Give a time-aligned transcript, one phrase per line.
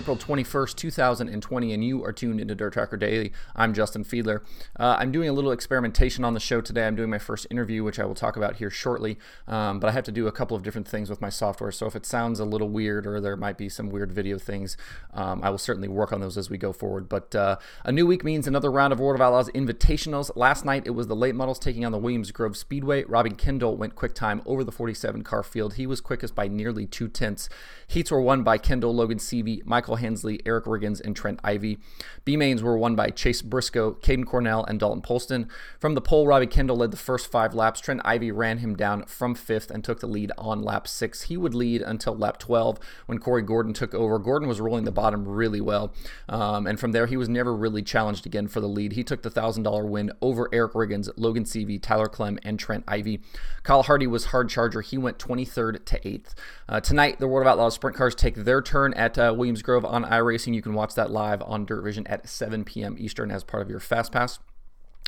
[0.00, 3.34] April 21st, 2020, and you are tuned into Dirt Tracker Daily.
[3.54, 4.40] I'm Justin Fiedler.
[4.78, 6.86] Uh, I'm doing a little experimentation on the show today.
[6.86, 9.90] I'm doing my first interview, which I will talk about here shortly, um, but I
[9.90, 11.70] have to do a couple of different things with my software.
[11.70, 14.78] So if it sounds a little weird or there might be some weird video things,
[15.12, 17.06] um, I will certainly work on those as we go forward.
[17.06, 20.30] But uh, a new week means another round of World of Outlaws invitationals.
[20.34, 23.04] Last night, it was the late models taking on the Williams Grove Speedway.
[23.04, 25.74] Robin Kendall went quick time over the 47 car field.
[25.74, 27.50] He was quickest by nearly two tenths.
[27.86, 31.78] Heats were won by Kendall, Logan Seavey, Michael Hensley, Eric Riggins, and Trent Ivy.
[32.24, 35.48] B mains were won by Chase Briscoe, Caden Cornell, and Dalton Polston.
[35.78, 37.80] From the pole, Robbie Kendall led the first five laps.
[37.80, 41.22] Trent Ivy ran him down from fifth and took the lead on lap six.
[41.22, 44.18] He would lead until lap 12 when Corey Gordon took over.
[44.18, 45.92] Gordon was rolling the bottom really well,
[46.28, 48.92] um, and from there, he was never really challenged again for the lead.
[48.92, 53.20] He took the $1,000 win over Eric Riggins, Logan Seavey, Tyler Clem, and Trent Ivy.
[53.62, 54.80] Kyle Hardy was hard charger.
[54.80, 56.34] He went 23rd to 8th.
[56.68, 59.79] Uh, tonight, the World of Outlaws sprint cars take their turn at uh, Williams Grove
[59.84, 60.54] on iRacing.
[60.54, 62.96] You can watch that live on Dirt Vision at 7 p.m.
[62.98, 64.38] Eastern as part of your Fast Pass.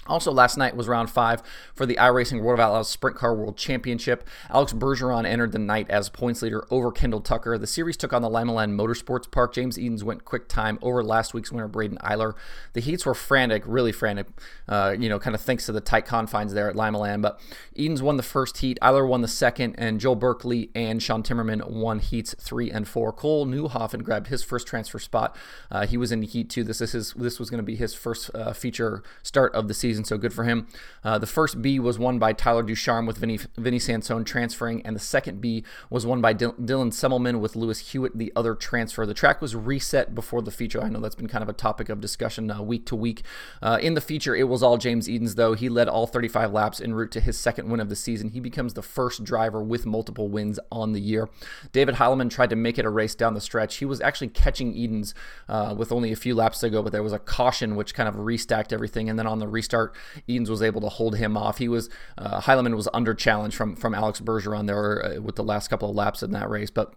[0.08, 1.42] Also, last night was round five
[1.74, 4.26] for the iRacing World of Outlaws Sprint Car World Championship.
[4.50, 7.56] Alex Bergeron entered the night as points leader over Kendall Tucker.
[7.56, 9.54] The series took on the Lima Motorsports Park.
[9.54, 12.34] James Edens went quick time over last week's winner, Braden Eiler.
[12.72, 14.26] The heats were frantic, really frantic,
[14.68, 17.40] uh, you know, kind of thanks to the tight confines there at Lima But
[17.76, 21.70] Edens won the first heat, Eiler won the second, and Joel Berkeley and Sean Timmerman
[21.70, 23.12] won heats three and four.
[23.12, 25.36] Cole Newhoffen grabbed his first transfer spot.
[25.70, 26.64] Uh, he was in heat two.
[26.64, 27.12] This is his.
[27.12, 30.16] This was going to be his first uh, feature start of the season season, so
[30.16, 30.66] good for him.
[31.04, 34.96] Uh, the first B was won by Tyler Ducharme with Vinny, Vinny Sansone transferring, and
[34.96, 39.04] the second B was won by Dylan Semmelman with Lewis Hewitt, the other transfer.
[39.04, 40.82] The track was reset before the feature.
[40.82, 43.22] I know that's been kind of a topic of discussion uh, week to week.
[43.60, 45.52] Uh, in the feature, it was all James Edens, though.
[45.54, 48.30] He led all 35 laps en route to his second win of the season.
[48.30, 51.28] He becomes the first driver with multiple wins on the year.
[51.72, 53.76] David Heilemann tried to make it a race down the stretch.
[53.76, 55.14] He was actually catching Edens
[55.48, 58.08] uh, with only a few laps to go, but there was a caution which kind
[58.08, 59.10] of restacked everything.
[59.10, 59.94] And then on the restart, start.
[60.26, 61.58] Edens was able to hold him off.
[61.58, 61.88] He was
[62.18, 62.40] uh,
[62.74, 66.22] was under challenge from from Alex Bergeron there uh, with the last couple of laps
[66.22, 66.94] in that race, but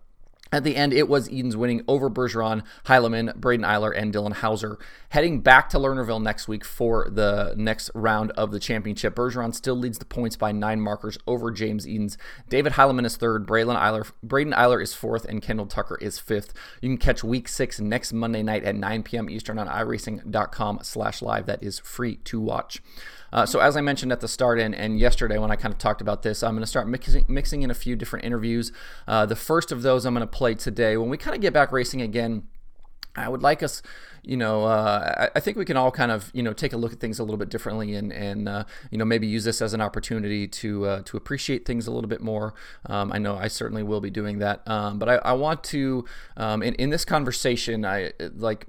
[0.51, 4.77] at the end, it was Edens winning over Bergeron, Heilemann, Braden Eiler, and Dylan Hauser.
[5.09, 9.15] Heading back to Lernerville next week for the next round of the championship.
[9.15, 12.17] Bergeron still leads the points by nine markers over James Edens.
[12.47, 16.53] David Heilemann is third, Braden Eiler, Braden Eiler is fourth, and Kendall Tucker is fifth.
[16.79, 19.29] You can catch week six next Monday night at 9 p.m.
[19.29, 21.47] Eastern on iRacing.com slash live.
[21.47, 22.81] That is free to watch.
[23.35, 25.77] Uh, so as I mentioned at the start and, and yesterday when I kind of
[25.77, 28.71] talked about this, I'm going to start mixing, mixing in a few different interviews.
[29.09, 30.95] Uh, the first of those I'm going to play today.
[30.95, 32.43] When we kind of get back racing again,
[33.15, 33.81] I would like us
[34.25, 36.77] you know, uh, I, I, think we can all kind of, you know, take a
[36.77, 39.61] look at things a little bit differently and, and uh, you know, maybe use this
[39.61, 42.53] as an opportunity to uh, to appreciate things a little bit more.
[42.87, 44.67] Um, I know I certainly will be doing that.
[44.67, 46.05] Um, but I, I, want to,
[46.37, 48.65] um, in, in this conversation, I like,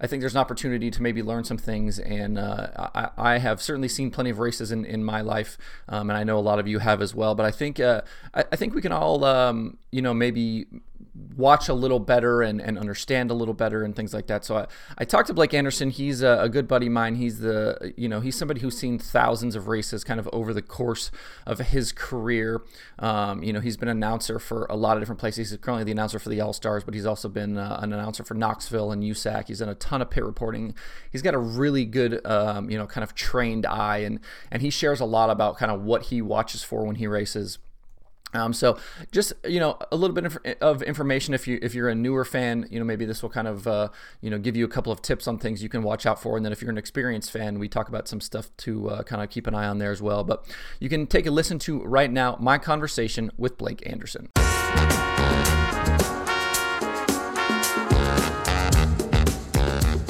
[0.00, 1.98] I think there's an opportunity to maybe learn some things.
[1.98, 5.58] And uh, I, I, have certainly seen plenty of races in, in my life,
[5.88, 7.34] um, and I know a lot of you have as well.
[7.34, 8.02] But I think uh,
[8.34, 10.66] I, I, think we can all, um, you know, maybe
[11.36, 14.44] watch a little better and, and understand a little better and things like that.
[14.44, 15.90] So I, I talked to Blake Anderson.
[15.90, 17.16] He's a, a, good buddy of mine.
[17.16, 20.62] He's the, you know, he's somebody who's seen thousands of races kind of over the
[20.62, 21.10] course
[21.46, 22.62] of his career.
[22.98, 25.50] Um, you know, he's been an announcer for a lot of different places.
[25.50, 28.24] He's currently the announcer for the All Stars, but he's also been uh, an announcer
[28.24, 29.48] for Knoxville and USAC.
[29.48, 30.74] He's done a ton of pit reporting.
[31.10, 34.18] He's got a really good, um, you know, kind of trained eye, and
[34.50, 37.58] and he shares a lot about kind of what he watches for when he races.
[38.34, 38.78] Um, so
[39.10, 42.66] just you know a little bit of information if you if you're a newer fan
[42.70, 43.88] you know maybe this will kind of uh,
[44.20, 46.36] you know give you a couple of tips on things you can watch out for
[46.36, 49.22] and then if you're an experienced fan we talk about some stuff to uh, kind
[49.22, 50.46] of keep an eye on there as well but
[50.80, 54.30] you can take a listen to right now my conversation with Blake Anderson.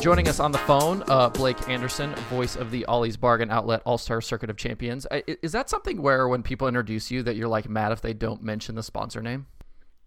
[0.02, 3.99] Joining us on the phone, uh, Blake Anderson, voice of the Ollie's Bargain Outlet All
[3.99, 5.06] Star Circuit of Champions.
[5.28, 8.43] Is that something where when people introduce you that you're like mad if they don't
[8.43, 9.46] mention the sponsor name?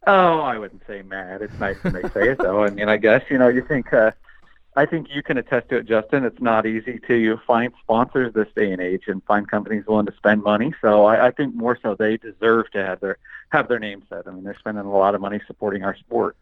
[0.05, 1.41] Oh, I wouldn't say mad.
[1.41, 2.65] It's nice when they say it, though.
[2.65, 3.93] I mean, I guess you know, you think.
[3.93, 4.11] Uh,
[4.75, 6.25] I think you can attest to it, Justin.
[6.25, 10.13] It's not easy to find sponsors this day and age and find companies willing to
[10.17, 10.73] spend money.
[10.81, 13.17] So I, I think more so they deserve to have their
[13.51, 14.23] have their name said.
[14.27, 16.35] I mean, they're spending a lot of money supporting our sport.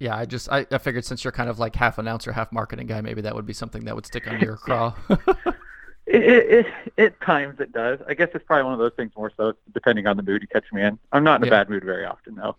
[0.00, 2.86] Yeah, I just I, I figured since you're kind of like half announcer, half marketing
[2.86, 4.94] guy, maybe that would be something that would stick under your craw.
[6.06, 6.66] it, it, it,
[6.96, 8.00] at times it does.
[8.08, 10.48] I guess it's probably one of those things more so depending on the mood you
[10.48, 10.98] catch me in.
[11.12, 11.50] I'm not in a yeah.
[11.50, 12.56] bad mood very often though.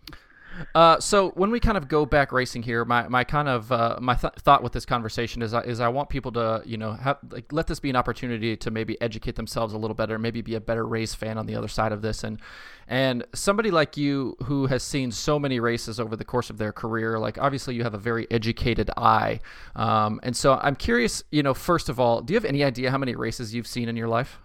[0.74, 3.98] Uh, so when we kind of go back racing here, my, my kind of uh,
[4.00, 7.18] my th- thought with this conversation is is I want people to you know have,
[7.30, 10.54] like, let this be an opportunity to maybe educate themselves a little better, maybe be
[10.54, 12.40] a better race fan on the other side of this, and
[12.88, 16.72] and somebody like you who has seen so many races over the course of their
[16.72, 19.40] career, like obviously you have a very educated eye,
[19.76, 22.90] um, and so I'm curious, you know, first of all, do you have any idea
[22.90, 24.38] how many races you've seen in your life?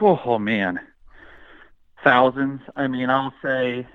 [0.00, 0.78] Oh man,
[2.04, 2.60] thousands.
[2.76, 3.86] I mean, I'll say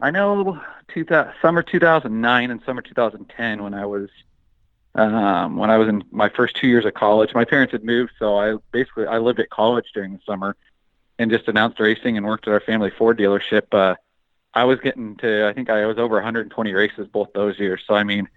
[0.00, 1.06] I know two,
[1.42, 4.08] summer 2009 and summer 2010 when I was
[4.94, 7.32] um, when I was in my first two years of college.
[7.34, 10.56] My parents had moved, so I basically I lived at college during the summer
[11.18, 13.72] and just announced racing and worked at our family Ford dealership.
[13.72, 13.94] Uh,
[14.54, 17.82] I was getting to I think I was over 120 races both those years.
[17.86, 18.28] So I mean,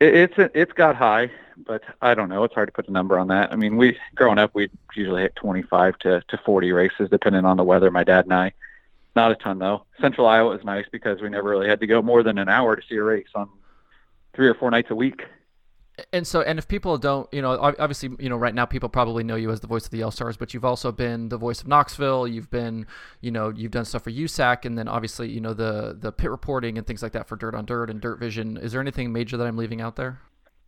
[0.00, 1.30] it, it's it's got high,
[1.66, 2.44] but I don't know.
[2.44, 3.52] It's hard to put a number on that.
[3.52, 7.56] I mean, we growing up we usually hit 25 to to 40 races depending on
[7.56, 7.90] the weather.
[7.90, 8.52] My dad and I.
[9.14, 9.84] Not a ton though.
[10.00, 12.76] Central Iowa is nice because we never really had to go more than an hour
[12.76, 13.48] to see a race on
[14.34, 15.22] three or four nights a week.
[16.12, 19.22] And so, and if people don't, you know, obviously, you know, right now people probably
[19.24, 21.60] know you as the voice of the All Stars, but you've also been the voice
[21.60, 22.26] of Knoxville.
[22.26, 22.86] You've been,
[23.20, 26.30] you know, you've done stuff for USAC, and then obviously, you know, the the pit
[26.30, 28.56] reporting and things like that for Dirt on Dirt and Dirt Vision.
[28.56, 30.18] Is there anything major that I'm leaving out there?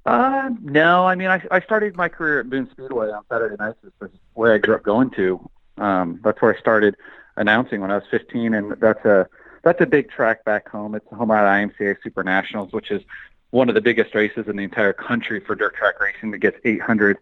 [0.04, 1.06] Uh, no.
[1.06, 3.78] I mean, I I started my career at Boone Speedway on Saturday nights.
[4.00, 5.50] That's where I grew up going to.
[5.78, 6.96] Um, that's where I started
[7.36, 9.28] announcing when I was 15, and that's a
[9.62, 10.94] that's a big track back home.
[10.94, 13.02] It's home of IMCA Super Nationals, which is
[13.50, 16.58] one of the biggest races in the entire country for dirt track racing that gets
[16.64, 17.18] 800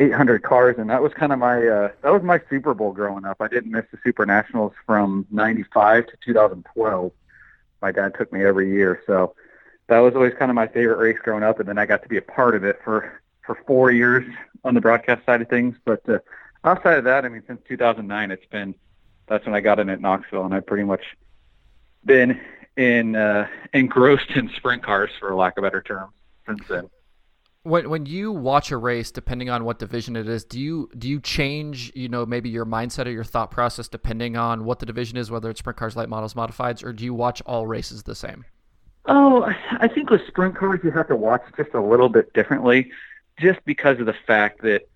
[0.00, 3.26] 800 cars, and that was kind of my uh, that was my Super Bowl growing
[3.26, 3.36] up.
[3.40, 7.12] I didn't miss the Super Nationals from '95 to 2012.
[7.82, 9.34] My dad took me every year, so
[9.88, 11.60] that was always kind of my favorite race growing up.
[11.60, 14.24] And then I got to be a part of it for for four years
[14.64, 15.76] on the broadcast side of things.
[15.84, 16.20] But uh,
[16.64, 18.74] outside of that, I mean, since 2009, it's been
[19.30, 21.02] that's when I got in at Knoxville, and I've pretty much
[22.04, 22.38] been
[22.76, 26.12] in uh, engrossed in sprint cars, for lack of a better terms,
[26.46, 26.90] since then.
[27.62, 31.08] When when you watch a race, depending on what division it is, do you do
[31.08, 34.86] you change, you know, maybe your mindset or your thought process depending on what the
[34.86, 38.02] division is, whether it's sprint cars, late models, modifieds, or do you watch all races
[38.02, 38.44] the same?
[39.06, 42.90] Oh, I think with sprint cars you have to watch just a little bit differently,
[43.38, 44.88] just because of the fact that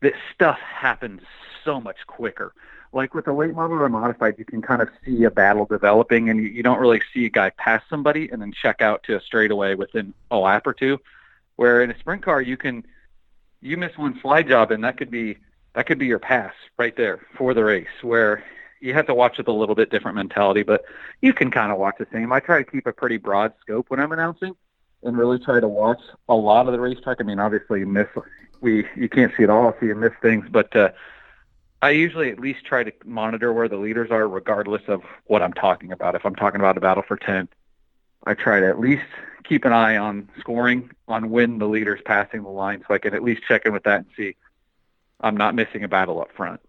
[0.00, 1.20] that stuff happens
[1.64, 2.54] so much quicker
[2.92, 6.28] like with a late model or modified, you can kind of see a battle developing,
[6.28, 9.16] and you, you don't really see a guy pass somebody and then check out to
[9.16, 11.00] a straightaway within a lap or two.
[11.56, 12.84] Where in a sprint car, you can
[13.60, 15.38] you miss one slide job, and that could be
[15.74, 17.86] that could be your pass right there for the race.
[18.02, 18.44] Where
[18.80, 20.84] you have to watch with a little bit different mentality, but
[21.20, 22.32] you can kind of watch the same.
[22.32, 24.54] I try to keep a pretty broad scope when I'm announcing,
[25.02, 27.18] and really try to watch a lot of the racetrack.
[27.20, 28.08] I mean, obviously, you miss
[28.60, 30.90] we you can't see it all, so you miss things, but uh,
[31.82, 35.52] I usually at least try to monitor where the leaders are, regardless of what I'm
[35.52, 36.14] talking about.
[36.14, 37.48] If I'm talking about a battle for 10,
[38.24, 39.02] I try to at least
[39.42, 43.14] keep an eye on scoring, on when the leader's passing the line, so I can
[43.14, 44.36] at least check in with that and see
[45.20, 46.60] I'm not missing a battle up front.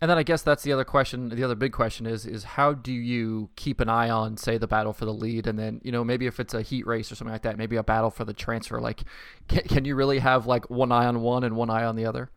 [0.00, 1.30] And then I guess that's the other question.
[1.30, 4.68] The other big question is is how do you keep an eye on, say, the
[4.68, 7.16] battle for the lead, and then you know maybe if it's a heat race or
[7.16, 8.80] something like that, maybe a battle for the transfer.
[8.80, 9.02] Like,
[9.48, 12.04] can, can you really have like one eye on one and one eye on the
[12.04, 12.30] other?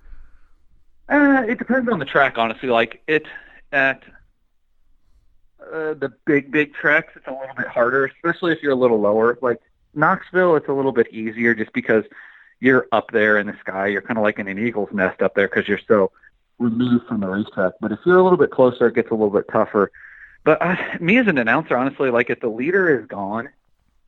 [1.11, 2.69] Uh, it depends on the track, honestly.
[2.69, 3.25] Like it
[3.73, 4.01] at
[5.61, 8.99] uh, the big big tracks, it's a little bit harder, especially if you're a little
[8.99, 9.37] lower.
[9.41, 9.59] Like
[9.93, 12.05] Knoxville, it's a little bit easier just because
[12.61, 13.87] you're up there in the sky.
[13.87, 16.11] You're kind of like in an eagle's nest up there because you're so
[16.59, 17.73] removed from the racetrack.
[17.81, 19.91] But if you're a little bit closer, it gets a little bit tougher.
[20.45, 23.49] But uh, me as an announcer, honestly, like if the leader is gone,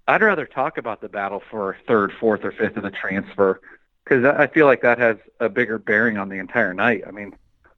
[0.08, 3.60] I'd rather talk about the battle for third, fourth, or fifth of the transfer
[4.04, 7.04] because I feel like that has a bigger bearing on the entire night.
[7.08, 7.36] I mean,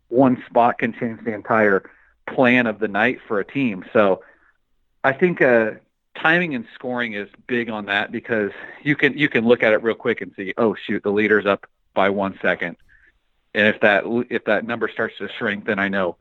[0.10, 1.90] one spot can change the entire
[2.28, 3.86] plan of the night for a team.
[3.94, 4.24] So
[5.04, 5.72] I think uh,
[6.16, 8.52] timing and scoring is big on that because
[8.84, 11.46] you can you can look at it real quick and see, oh shoot, the leader's
[11.46, 12.78] up by one second,
[13.54, 16.18] and if that if that number starts to shrink, then I know,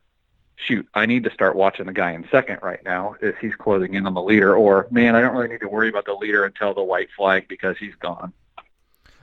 [0.56, 3.94] shoot, I need to start watching the guy in second right now if he's closing
[3.94, 6.44] in on the leader, or man, I don't really need to worry about the leader
[6.44, 8.32] until the white flag because he's gone.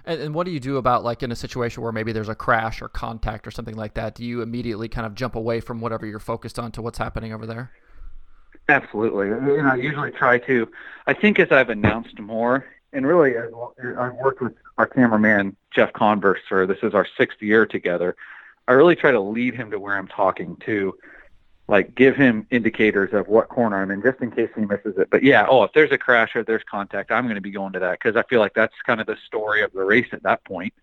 [0.06, 2.36] And, and, what do you do about like in a situation where maybe there's a
[2.36, 4.16] crash or contact or something like that?
[4.16, 7.34] Do you immediately kind of jump away from whatever you're focused on to what's happening
[7.34, 7.72] over there?
[8.70, 9.32] Absolutely.
[9.32, 10.70] And I usually try to.
[11.08, 13.44] I think as I've announced more, and really, uh,
[13.98, 18.16] I've worked with our cameraman Jeff Converse for this is our sixth year together.
[18.68, 20.98] I really try to lead him to where I'm talking to
[21.72, 25.10] like give him indicators of what corner I'm in just in case he misses it.
[25.10, 27.74] But yeah, oh, if there's a crash or there's contact, I'm going to be going
[27.74, 30.22] to that because I feel like that's kind of the story of the race at
[30.24, 30.74] that point.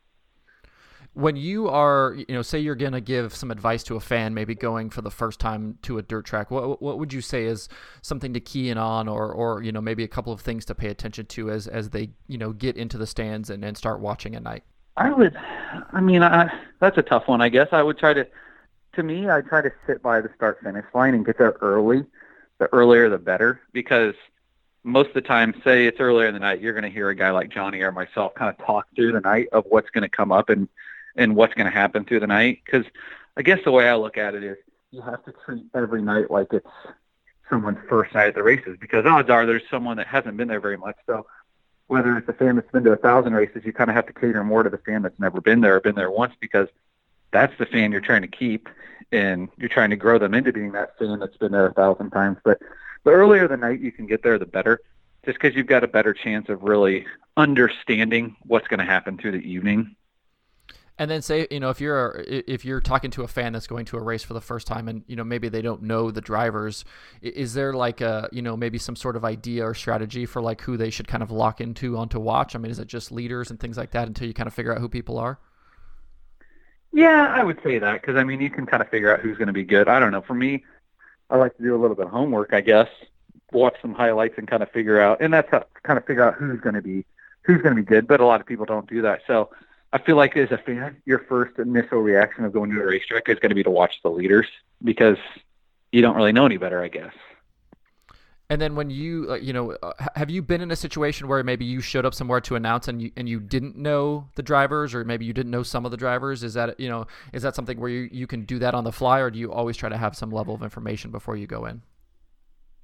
[1.19, 4.35] when you are, you know, say you're going to give some advice to a fan,
[4.35, 7.45] maybe going for the first time to a dirt track, what what would you say
[7.45, 7.69] is
[8.03, 10.77] something to key in on, or or you know maybe a couple of things to
[10.77, 14.01] pay attention to as as they you know get into the stands and, and start
[14.01, 14.63] watching at night?
[14.97, 15.37] I would,
[15.93, 17.41] I mean, I, that's a tough one.
[17.41, 18.27] I guess I would try to,
[18.99, 22.05] to me, I try to sit by the start finish line and get there early.
[22.59, 24.15] The earlier, the better, because
[24.83, 27.15] most of the time, say it's earlier in the night, you're going to hear a
[27.15, 30.09] guy like Johnny or myself kind of talk through the night of what's going to
[30.09, 30.69] come up and
[31.15, 32.63] and what's going to happen through the night.
[32.65, 32.85] Because
[33.37, 34.57] I guess the way I look at it is,
[34.91, 36.67] you have to treat every night like it's
[37.49, 40.61] someone's first night at the races, because odds are there's someone that hasn't been there
[40.61, 40.97] very much.
[41.07, 41.25] So
[41.87, 44.13] whether it's a fan that's been to a thousand races, you kind of have to
[44.13, 46.67] cater more to the fan that's never been there or been there once because
[47.31, 48.69] that's the fan you're trying to keep
[49.13, 52.11] and you're trying to grow them into being that fan that's been there a thousand
[52.11, 52.39] times.
[52.45, 52.61] But
[53.05, 54.81] the earlier the night you can get there, the better,
[55.25, 57.07] just because you've got a better chance of really
[57.37, 59.97] understanding what's going to happen through the evening
[60.99, 63.85] and then say, you know, if you're if you're talking to a fan that's going
[63.87, 66.21] to a race for the first time, and you know maybe they don't know the
[66.21, 66.85] drivers,
[67.23, 70.61] is there like a you know maybe some sort of idea or strategy for like
[70.61, 72.57] who they should kind of lock into on to watch?
[72.57, 74.75] I mean, is it just leaders and things like that until you kind of figure
[74.75, 75.39] out who people are?
[76.93, 79.37] Yeah, I would say that because I mean you can kind of figure out who's
[79.37, 79.89] going to be good.
[79.89, 80.23] I don't know.
[80.23, 80.65] For me,
[81.31, 82.89] I like to do a little bit of homework, I guess,
[83.53, 86.35] watch some highlights and kind of figure out, and that's how kind of figure out
[86.35, 87.05] who's going to be
[87.43, 88.07] who's going to be good.
[88.07, 89.51] But a lot of people don't do that, so
[89.93, 93.29] I feel like as a fan, your first initial reaction of going to a racetrack
[93.29, 94.47] is going to be to watch the leaders
[94.83, 95.17] because
[95.93, 97.13] you don't really know any better, I guess.
[98.51, 101.45] And then when you, uh, you know, uh, have you been in a situation where
[101.45, 104.95] maybe you showed up somewhere to announce and you and you didn't know the drivers,
[104.95, 106.43] or maybe you didn't know some of the drivers?
[106.43, 108.93] Is that you know, is that something where you you can do that on the
[108.93, 111.67] fly, or do you always try to have some level of information before you go
[111.67, 111.83] in?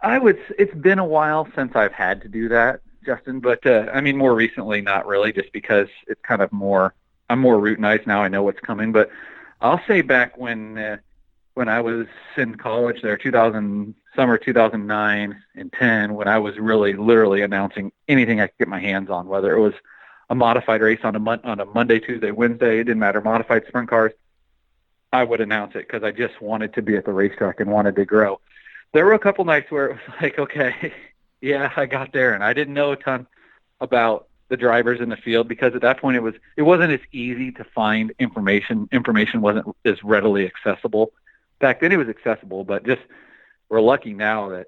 [0.03, 0.39] I would.
[0.59, 2.81] It's been a while since I've had to do that.
[3.05, 3.41] Justin.
[3.41, 6.95] But uh, I mean, more recently, not really, just because it's kind of more.
[7.31, 8.23] I'm more routinized now.
[8.23, 8.93] I know what's coming.
[8.93, 9.11] But
[9.63, 10.97] I'll say back when uh,
[11.55, 12.07] when I was
[12.37, 18.41] in college, there, 2000 summer 2009 and 10, when I was really literally announcing anything
[18.41, 19.75] I could get my hands on, whether it was
[20.31, 23.21] a modified race on a mon- on a Monday, Tuesday, Wednesday, it didn't matter.
[23.21, 24.13] Modified sprint cars,
[25.13, 27.95] I would announce it because I just wanted to be at the racetrack and wanted
[27.97, 28.41] to grow.
[28.93, 30.93] There were a couple nights where it was like, okay,
[31.41, 33.27] yeah, I got there, and I didn't know a ton
[33.81, 37.01] about the drivers in the field because at that point it was it wasn't as
[37.13, 38.89] easy to find information.
[38.93, 41.13] Information wasn't as readily accessible.
[41.65, 43.01] Back then it was accessible, but just
[43.71, 44.67] we're lucky now that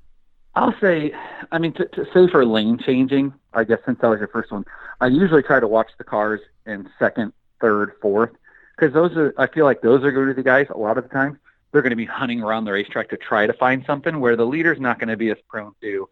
[0.57, 1.13] I'll say,
[1.53, 4.51] I mean, to, to say for lane changing, I guess since that was your first
[4.51, 4.65] one,
[5.01, 8.31] I usually try to watch the cars in second, third, fourth,
[8.75, 10.97] because those are, I feel like those are going to be the guys a lot
[10.97, 11.39] of the time.
[11.73, 14.47] They're going to be hunting around the racetrack to try to find something where the
[14.47, 16.09] leader's not going to be as prone to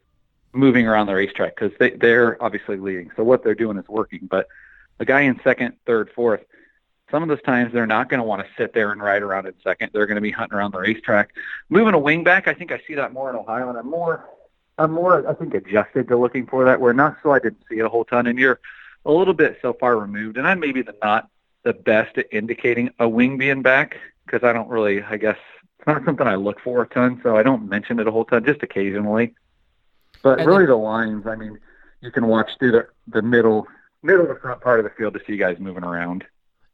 [0.53, 3.11] moving around the racetrack because they, they're obviously leading.
[3.17, 4.29] So what they're doing is working.
[4.31, 4.47] But
[5.01, 6.45] a guy in second, third, fourth,
[7.11, 9.47] some of those times they're not going to want to sit there and ride around
[9.47, 9.91] in second.
[9.93, 11.31] They're going to be hunting around the racetrack.
[11.71, 14.29] Moving a wing back, I think I see that more in Ohio, and I'm more,
[14.79, 16.81] I'm more, I think, adjusted to looking for that.
[16.81, 18.61] Where not so I didn't see it a whole ton, and you're
[19.05, 21.29] a little bit so far removed, and I'm maybe the not
[21.63, 25.39] the best at indicating a wing being back because I don't really, I guess,
[25.79, 28.25] it's not something I look for a ton, so I don't mention it a whole
[28.25, 29.35] ton, just occasionally.
[30.23, 31.59] But and really, the lines, I mean,
[32.01, 33.69] you can watch through the the middle
[34.03, 36.25] middle of the front part of the field to see guys moving around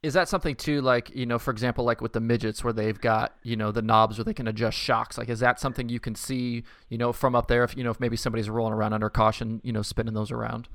[0.02, 3.00] is that something too like you know for example like with the midgets where they've
[3.00, 6.00] got you know the knobs where they can adjust shocks like is that something you
[6.00, 8.92] can see you know from up there if you know if maybe somebody's rolling around
[8.92, 10.68] under caution you know spinning those around?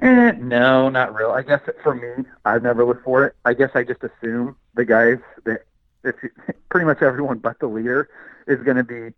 [0.00, 1.30] Eh, no not real.
[1.30, 3.34] I guess for me i've never looked for it.
[3.44, 5.64] I guess i just assume the guys that
[6.04, 6.18] it's
[6.68, 8.08] pretty much everyone but the leader
[8.48, 9.14] is going to be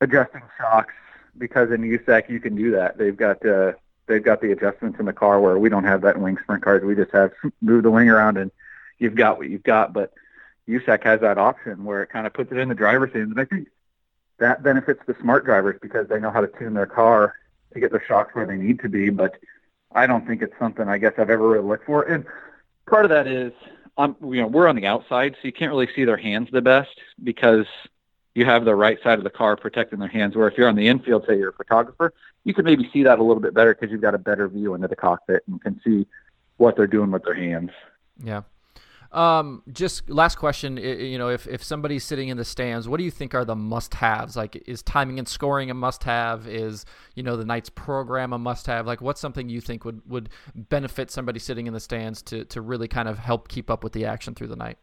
[0.00, 0.94] adjusting shocks
[1.38, 2.96] because in USAC you can do that.
[2.96, 3.72] They've got uh,
[4.06, 6.62] they've got the adjustments in the car where we don't have that in wing sprint
[6.62, 6.82] cars.
[6.84, 8.50] We just have move the wing around and
[8.98, 9.92] you've got what you've got.
[9.92, 10.12] But
[10.68, 13.40] USAC has that option where it kind of puts it in the driver's hands, and
[13.40, 13.68] I think
[14.38, 17.34] that benefits the smart drivers because they know how to tune their car
[17.72, 19.10] to get their shocks where they need to be.
[19.10, 19.36] But
[19.92, 22.02] I don't think it's something I guess I've ever really looked for.
[22.02, 22.24] And
[22.86, 23.52] part of that is
[23.96, 26.62] I'm you know we're on the outside, so you can't really see their hands the
[26.62, 27.66] best because
[28.36, 30.36] you have the right side of the car protecting their hands.
[30.36, 32.12] Where if you're on the infield, say you're a photographer,
[32.44, 34.74] you can maybe see that a little bit better because you've got a better view
[34.74, 36.06] into the cockpit and can see
[36.58, 37.70] what they're doing with their hands.
[38.22, 38.42] Yeah.
[39.12, 40.76] Um, just last question.
[40.76, 43.56] You know, if, if somebody's sitting in the stands, what do you think are the
[43.56, 44.36] must-haves?
[44.36, 46.46] Like, is timing and scoring a must-have?
[46.46, 48.86] Is you know the night's program a must-have?
[48.86, 52.60] Like, what's something you think would would benefit somebody sitting in the stands to to
[52.60, 54.76] really kind of help keep up with the action through the night?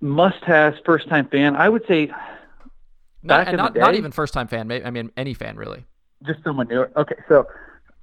[0.00, 1.56] Must-haves, first-time fan.
[1.56, 2.10] I would say.
[3.22, 4.66] Not, not, day, not even first-time fan.
[4.66, 5.84] Maybe, I mean, any fan really.
[6.24, 6.86] Just someone new.
[6.96, 7.46] Okay, so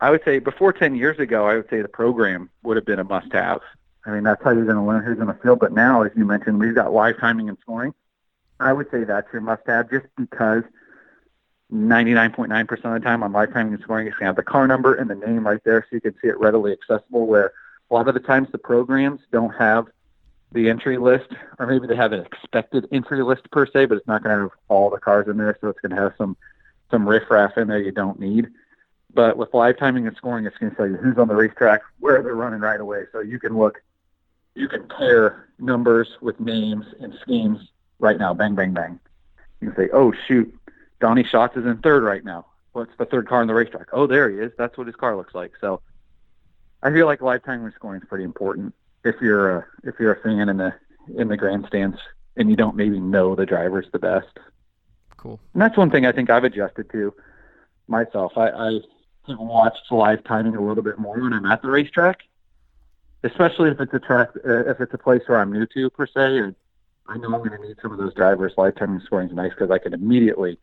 [0.01, 2.99] I would say before 10 years ago, I would say the program would have been
[2.99, 3.61] a must-have.
[4.05, 5.59] I mean, that's how you're going to learn who's going to field.
[5.59, 7.93] But now, as you mentioned, we've got live timing and scoring.
[8.59, 10.63] I would say that's your must-have just because
[11.71, 14.67] 99.9% of the time on live timing and scoring, it's going to have the car
[14.67, 17.51] number and the name right there so you can see it readily accessible where
[17.89, 19.87] a lot of the times the programs don't have
[20.53, 21.27] the entry list
[21.59, 24.43] or maybe they have an expected entry list per se, but it's not going to
[24.43, 25.57] have all the cars in there.
[25.59, 26.37] So it's going to have some,
[26.89, 28.47] some riffraff in there you don't need.
[29.13, 31.81] But with live timing and scoring, it's going to tell you who's on the racetrack,
[31.99, 33.05] where they're running right away.
[33.11, 33.81] So you can look
[34.57, 37.59] you can pair numbers with names and schemes
[37.99, 38.33] right now.
[38.33, 38.99] Bang, bang, bang.
[39.61, 40.51] You can say, oh, shoot,
[40.99, 42.47] Donny Schatz is in third right now.
[42.71, 43.87] What's the third car on the racetrack?
[43.93, 44.51] Oh, there he is.
[44.57, 45.53] That's what his car looks like.
[45.61, 45.81] So
[46.81, 48.73] I feel like live timing and scoring is pretty important
[49.07, 50.73] if you're a if you're a fan in the
[51.15, 51.97] in the grandstands
[52.35, 54.39] and you don't maybe know the drivers the best.
[55.17, 55.39] Cool.
[55.53, 57.13] And that's one thing I think I've adjusted to
[57.87, 58.33] myself.
[58.37, 58.79] I, I
[59.29, 62.21] watched live timing a little bit more when I'm at the racetrack
[63.23, 66.05] especially if it's a track, uh, if it's a place where I'm new to per
[66.05, 66.55] se, and
[67.07, 68.53] I know I'm going to need some of those drivers.
[68.57, 70.57] Lifetime scoring is nice because I can immediately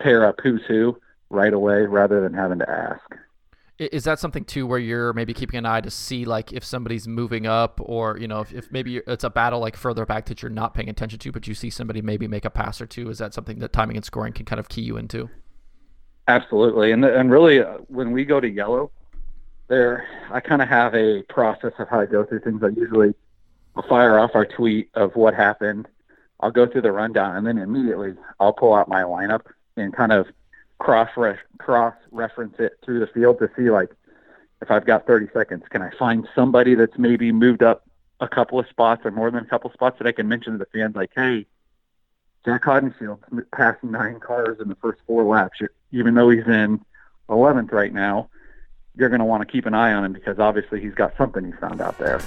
[0.00, 0.98] pair up who's who
[1.30, 3.02] right away rather than having to ask.
[3.78, 7.08] Is that something too where you're maybe keeping an eye to see like if somebody's
[7.08, 10.42] moving up or you know if, if maybe it's a battle like further back that
[10.42, 13.08] you're not paying attention to, but you see somebody maybe make a pass or two?
[13.08, 15.28] Is that something that timing and scoring can kind of key you into?
[16.28, 18.90] Absolutely, and and really uh, when we go to yellow,
[19.68, 22.62] there, I kind of have a process of how I go through things.
[22.62, 23.14] I usually
[23.74, 25.88] I'll fire off our tweet of what happened.
[26.40, 29.42] I'll go through the rundown, and then immediately I'll pull out my lineup
[29.76, 30.26] and kind of
[30.82, 31.10] cross
[31.58, 33.94] cross reference it through the field to see like
[34.60, 37.84] if I've got 30 seconds, can I find somebody that's maybe moved up
[38.20, 40.52] a couple of spots or more than a couple of spots that I can mention
[40.52, 41.46] to the fans, like, hey,
[42.44, 43.18] Jac Haudenschild
[43.52, 45.58] passed nine cars in the first four laps,
[45.90, 46.80] even though he's in
[47.28, 48.28] 11th right now
[48.96, 51.44] you're going to want to keep an eye on him because obviously he's got something
[51.44, 52.20] he found out there.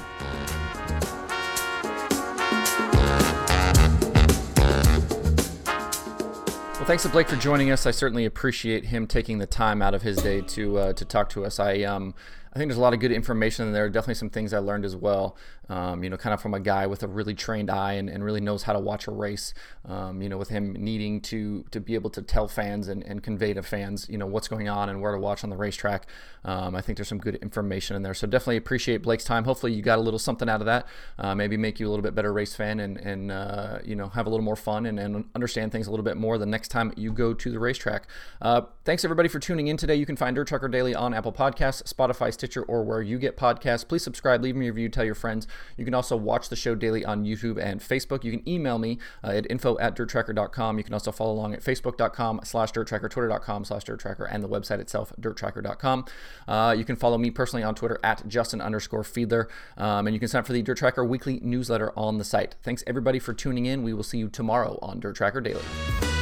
[6.86, 7.88] Well, thanks to Blake for joining us.
[7.88, 11.30] I certainly appreciate him taking the time out of his day to uh, to talk
[11.30, 11.60] to us.
[11.60, 12.14] I um,
[12.56, 13.90] I think there's a lot of good information in there.
[13.90, 15.36] Definitely some things I learned as well.
[15.68, 18.24] Um, you know, kind of from a guy with a really trained eye and, and
[18.24, 19.54] really knows how to watch a race.
[19.84, 23.22] Um, you know, with him needing to to be able to tell fans and, and
[23.22, 26.08] convey to fans, you know, what's going on and where to watch on the racetrack.
[26.46, 28.14] Um, I think there's some good information in there.
[28.14, 29.44] So definitely appreciate Blake's time.
[29.44, 30.88] Hopefully you got a little something out of that.
[31.20, 34.08] Uh, maybe make you a little bit better race fan and and uh, you know
[34.10, 36.70] have a little more fun and, and understand things a little bit more the next
[36.70, 38.08] time you go to the racetrack.
[38.42, 39.96] Uh, thanks everybody for tuning in today.
[39.96, 43.38] You can find Dirt Tracker Daily on Apple Podcasts, Spotify, Stitcher, or where you get
[43.38, 43.88] podcasts.
[43.88, 45.48] Please subscribe, leave me a review, tell your friends.
[45.78, 48.24] You can also watch the show daily on YouTube and Facebook.
[48.24, 50.78] You can email me uh, at info at dirttracker.com.
[50.78, 54.80] You can also follow along at facebook.com slash dirttracker, twitter.com slash dirttracker, and the website
[54.80, 56.06] itself, dirttracker.com.
[56.48, 60.20] Uh, you can follow me personally on Twitter at Justin underscore Fiedler, um, and you
[60.20, 62.56] can sign up for the Dirt Tracker weekly newsletter on the site.
[62.62, 63.82] Thanks everybody for tuning in.
[63.84, 66.15] We will see you tomorrow on Dirt Tracker Daily.